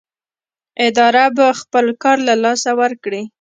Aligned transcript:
اداره 0.87 1.25
به 1.37 1.47
خپل 1.59 1.85
کار 2.03 2.17
له 2.27 2.35
لاسه 2.43 2.71
ورکړي. 2.81 3.21